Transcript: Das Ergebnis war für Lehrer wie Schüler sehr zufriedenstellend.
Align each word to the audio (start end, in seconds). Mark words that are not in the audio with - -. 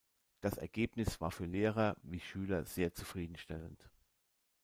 Das 0.39 0.57
Ergebnis 0.57 1.21
war 1.21 1.29
für 1.29 1.45
Lehrer 1.45 1.95
wie 2.01 2.19
Schüler 2.19 2.65
sehr 2.65 2.91
zufriedenstellend. 2.91 3.87